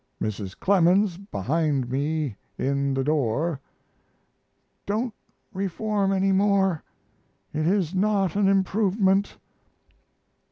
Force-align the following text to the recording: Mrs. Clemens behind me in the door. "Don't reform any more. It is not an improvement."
Mrs. 0.19 0.57
Clemens 0.59 1.19
behind 1.19 1.87
me 1.91 2.35
in 2.57 2.95
the 2.95 3.03
door. 3.03 3.59
"Don't 4.87 5.13
reform 5.53 6.11
any 6.11 6.31
more. 6.31 6.81
It 7.53 7.67
is 7.67 7.93
not 7.93 8.35
an 8.35 8.47
improvement." 8.47 9.37